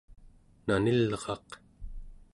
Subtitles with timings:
[0.67, 1.49] nanilraq